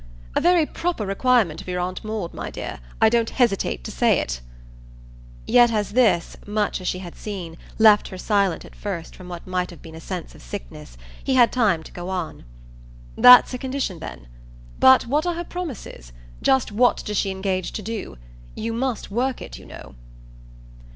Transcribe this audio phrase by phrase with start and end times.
[0.35, 4.13] "A very proper requirement of your Aunt Maud, my dear I don't hesitate to say
[4.17, 4.41] it!"
[5.45, 9.45] Yet as this, much as she had seen, left her silent at first from what
[9.45, 12.45] might have been a sense of sickness, he had time to go on:
[13.15, 14.27] "That's her condition then.
[14.79, 16.13] But what are her promises?
[16.41, 18.17] Just what does she engage to do?
[18.55, 19.93] You must work it, you know."